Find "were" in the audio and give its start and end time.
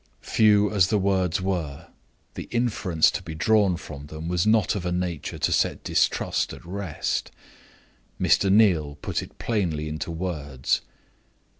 1.43-1.85